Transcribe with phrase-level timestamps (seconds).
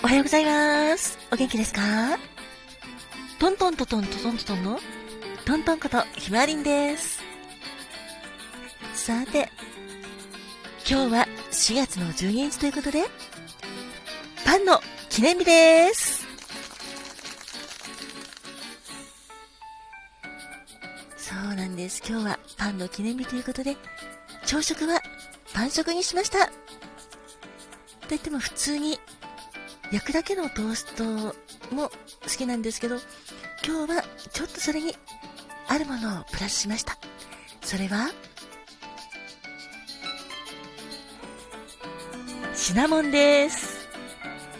[0.00, 1.18] おはようございます。
[1.32, 1.80] お元気ですか？
[3.40, 4.78] トントントントントントンの
[5.44, 7.20] トントンことひまわりんです。
[8.94, 9.50] さて、
[10.88, 13.02] 今日は4月の12日ということで、
[14.46, 14.80] パンの
[15.10, 16.24] 記念日です。
[21.16, 22.02] そうなんです。
[22.08, 23.76] 今日はパンの記念日ということで、
[24.46, 25.02] 朝食は
[25.52, 26.46] パン食にしました。
[26.46, 26.52] と
[28.10, 29.00] 言っても普通に
[29.90, 31.04] 焼くだけのトースト
[31.74, 31.90] も好
[32.36, 32.96] きなんですけど、
[33.66, 34.94] 今日はちょっとそれに
[35.66, 36.98] あるものをプラスしました。
[37.62, 38.10] それは、
[42.54, 43.88] シナモンです。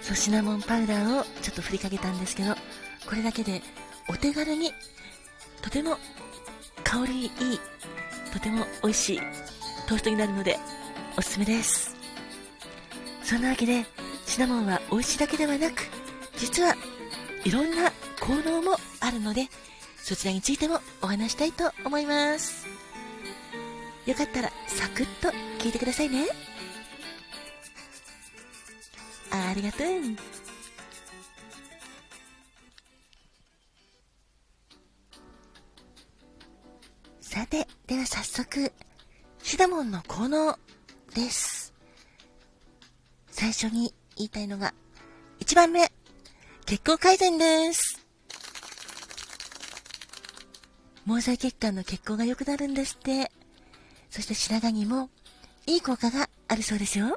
[0.00, 2.54] そう、シナモンパウダーをちょっと振りかけたんですけど、
[3.08, 3.62] これだけで
[4.08, 4.72] お手軽に、
[5.60, 5.98] とても
[6.82, 7.30] 香りいい、
[8.32, 9.20] とても美味しい
[9.86, 10.58] トーストになるので、
[11.16, 11.94] おすすめです。
[13.22, 13.86] そんなわけで、
[14.32, 15.82] シナモンは美味しいだけではなく、
[16.38, 16.74] 実は
[17.44, 19.46] いろんな効能もあるので、
[19.98, 22.66] そちらについてもお話したいと思います。
[24.06, 26.24] よかったらサクッと聞いてくださいね。
[29.30, 29.86] ありがとう。
[37.20, 38.72] さて、では早速、
[39.42, 40.58] シナモンの効能
[41.14, 41.74] です。
[43.30, 44.74] 最初に言いたいのが、
[45.40, 45.90] 1番目、
[46.66, 48.06] 血行改善です。
[51.06, 53.32] 毛細血管の血行が良くなるんですって。
[54.10, 55.10] そして白髪にも
[55.66, 57.16] いい効果があるそうですよ。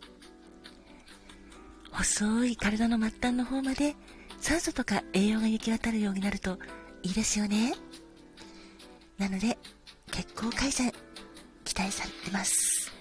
[1.91, 3.95] 細い体の末端の方まで
[4.39, 6.57] 酸素とか栄養が行き渡るようになると
[7.03, 7.73] いいですよね。
[9.17, 9.57] なので、
[10.11, 10.91] 血行改善、
[11.63, 12.91] 期待されてます。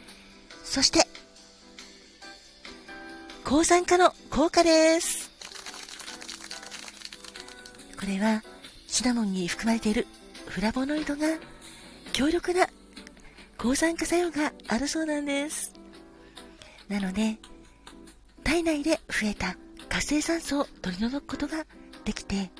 [0.65, 1.07] そして、
[3.45, 5.31] 抗酸化の効果です。
[8.01, 8.43] これは、
[8.87, 10.07] シナモンに含まれている
[10.47, 11.27] フラボノイドが
[12.15, 12.67] 強力な
[13.59, 15.75] 抗酸化作用があるそうなんです。
[16.89, 17.37] なので、
[18.43, 19.57] 体内で増えた
[19.91, 21.67] 活性酸素を取り除くことが
[22.07, 22.51] できて、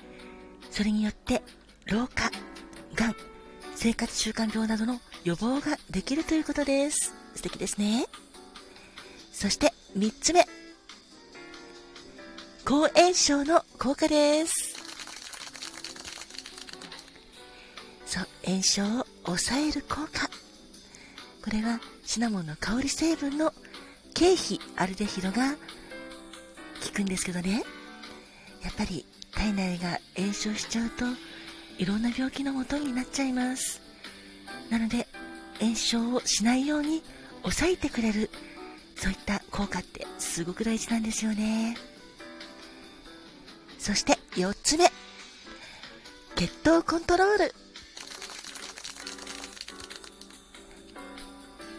[0.71, 1.43] それによって
[1.87, 2.31] 老化、
[2.95, 3.17] がん、
[3.75, 7.15] 生活習慣病などの予防ができるということです。
[7.35, 8.05] 素敵ですね。
[9.33, 10.47] そして3つ目。
[12.65, 14.75] 抗炎症の効果です。
[18.07, 20.31] そう、炎症を抑える効果。
[21.45, 23.53] これはシナモンの香り成分の
[24.15, 25.57] 経費アルデヒドが効
[26.95, 27.65] くんですけどね。
[28.63, 31.05] やっぱり体内が炎症しちゃうと
[31.77, 33.83] いろんな病気のもとになっちゃいます。
[34.71, 35.07] なので
[35.61, 37.03] 炎症をしないように
[37.43, 38.31] 抑えてくれる
[38.97, 41.77] そういった効果ってすごく大事なんですよね。
[43.85, 44.91] そして4つ目。
[46.37, 47.55] 血糖コントロール。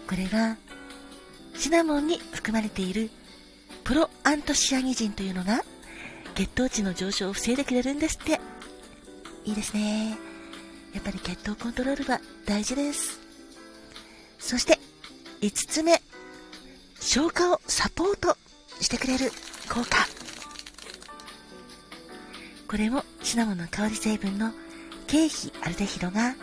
[0.07, 0.55] これは
[1.55, 3.09] シナモンに含まれている
[3.83, 5.63] プロアントシアニジンというのが
[6.35, 8.39] 血糖値の上昇を防いでくれるんですって。
[9.43, 10.15] いいですね。
[10.93, 13.19] やっぱり血糖コントロールは大事です。
[14.37, 14.77] そして
[15.41, 15.99] 5つ目。
[16.99, 18.37] 消化をサポート
[18.79, 19.31] してくれる
[19.67, 20.14] 効果。
[22.67, 24.51] これもシナモンの香り成分の
[25.07, 26.35] 経費アルデヒドが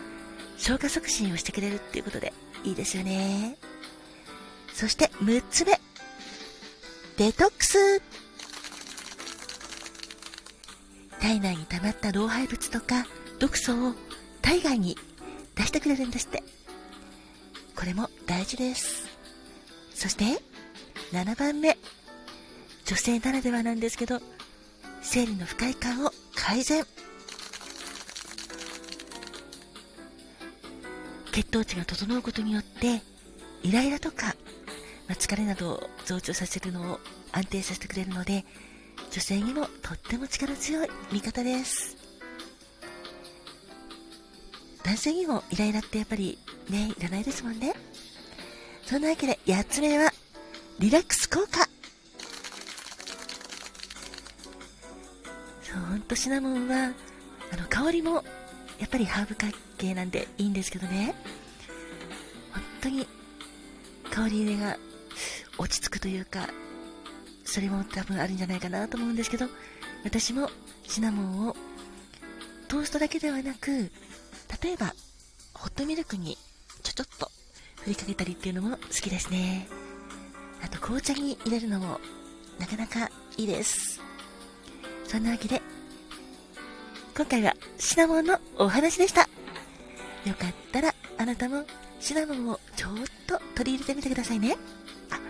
[0.56, 2.32] 消化促進をしてくれるっていうことで
[2.64, 3.56] いいですよね。
[4.72, 5.80] そして6つ目。
[7.16, 8.00] デトックス。
[11.20, 13.06] 体内に溜まった老廃物とか
[13.38, 13.94] 毒素を
[14.40, 14.96] 体外に
[15.54, 16.42] 出してくれるんですって。
[17.76, 19.06] これも大事です。
[19.94, 20.24] そして、
[21.12, 21.76] 7番目。
[22.84, 24.20] 女性ならではなんですけど、
[25.02, 26.84] 生理の不快感を改善。
[31.32, 33.02] 血糖値が整うことによって、
[33.62, 34.34] イライラとか、
[35.08, 37.00] まあ、疲れなどを増長させるのを
[37.32, 38.44] 安定させてくれるので、
[39.10, 41.96] 女性にもとっても力強い味方です。
[44.84, 46.38] 男性にもイライラってやっぱり
[46.70, 47.74] ね、いらないですもんね。
[48.86, 50.12] そんなわけで8つ目は、
[50.78, 51.71] リラックス効果。
[55.72, 56.92] そう、ほんとシナモンは、
[57.52, 58.22] あの、香りも、
[58.78, 61.14] やっぱりハーブ関係なんでいいんですけどね。
[62.52, 63.06] 本当に、
[64.10, 64.76] 香りが
[65.56, 66.48] 落ち着くというか、
[67.44, 69.46] それも多分あるんじゃないかなと思うんですけど、
[70.04, 70.50] 私も
[70.86, 71.56] シナモンを
[72.68, 73.90] トーストだけではなく、
[74.62, 74.94] 例えば、
[75.54, 76.36] ホットミルクに
[76.82, 77.30] ちょちょっと
[77.82, 79.68] 振りかけたりっていうのも好きですね。
[80.62, 82.00] あと紅茶に入れるのも
[82.58, 84.00] なかなかいいです。
[85.12, 85.60] そんなわけで、
[87.14, 89.20] 今回はシナモンのお話でした。
[89.20, 89.28] よ
[90.38, 91.66] かったらあなたも
[92.00, 92.92] シナモンをちょっ
[93.26, 94.56] と取り入れてみてくださいね。
[95.10, 95.20] あ、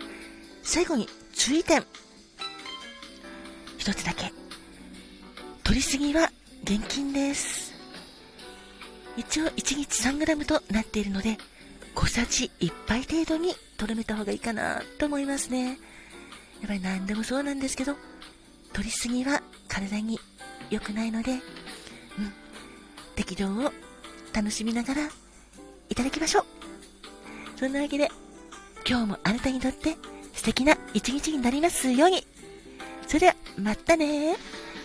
[0.62, 1.84] 最後に注意点。
[3.76, 4.32] 一つだけ。
[5.64, 6.31] 取りすぎは
[6.62, 7.75] 厳禁です。
[9.17, 11.37] 一応1日 3g となっているので、
[11.96, 15.70] 小さじ1杯程度にとどめた方がいいかなと思いますね。
[15.70, 17.96] やっぱり何でもそうなんですけど、
[18.72, 20.19] 取りすぎは体に
[20.70, 21.40] 良くないので、うん、
[23.14, 23.72] 適量を
[24.32, 25.08] 楽しみながら
[25.88, 26.44] いただきましょう。
[27.58, 28.10] そんなわけで、
[28.88, 29.96] 今日もあなたにとって
[30.32, 32.26] 素敵な一日になりますように。
[33.06, 34.36] それでは、またね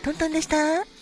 [0.03, 0.96] トントンでした。